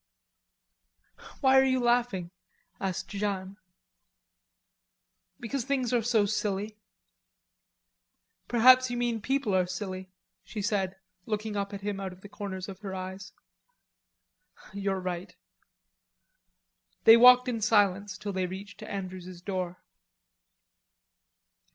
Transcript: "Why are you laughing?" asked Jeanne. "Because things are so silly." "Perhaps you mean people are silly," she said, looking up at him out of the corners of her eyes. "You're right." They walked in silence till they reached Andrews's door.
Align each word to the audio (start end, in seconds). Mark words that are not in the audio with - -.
"Why 1.41 1.59
are 1.59 1.63
you 1.63 1.79
laughing?" 1.79 2.31
asked 2.79 3.09
Jeanne. 3.09 3.57
"Because 5.39 5.63
things 5.63 5.93
are 5.93 6.01
so 6.01 6.25
silly." 6.25 6.79
"Perhaps 8.47 8.89
you 8.89 8.97
mean 8.97 9.21
people 9.21 9.53
are 9.53 9.67
silly," 9.67 10.09
she 10.43 10.59
said, 10.59 10.95
looking 11.27 11.55
up 11.55 11.71
at 11.71 11.81
him 11.81 11.99
out 11.99 12.13
of 12.13 12.21
the 12.21 12.29
corners 12.29 12.67
of 12.67 12.79
her 12.79 12.95
eyes. 12.95 13.31
"You're 14.73 14.99
right." 14.99 15.35
They 17.03 17.15
walked 17.15 17.47
in 17.47 17.61
silence 17.61 18.17
till 18.17 18.33
they 18.33 18.47
reached 18.47 18.81
Andrews's 18.81 19.39
door. 19.43 19.83